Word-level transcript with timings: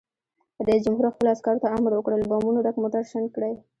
رئیس 0.67 0.81
جمهور 0.85 1.05
خپلو 1.13 1.29
عسکرو 1.35 1.61
ته 1.63 1.67
امر 1.77 1.91
وکړ؛ 1.93 2.11
له 2.19 2.25
بمونو 2.31 2.63
ډک 2.65 2.75
موټر 2.83 3.01
شنډ 3.11 3.27
کړئ! 3.35 3.53